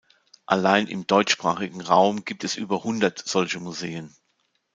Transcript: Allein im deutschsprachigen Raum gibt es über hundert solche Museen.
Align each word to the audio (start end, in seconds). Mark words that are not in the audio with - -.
Allein 0.47 0.87
im 0.87 1.05
deutschsprachigen 1.05 1.79
Raum 1.79 2.25
gibt 2.25 2.43
es 2.43 2.55
über 2.57 2.83
hundert 2.83 3.19
solche 3.23 3.59
Museen. 3.59 4.15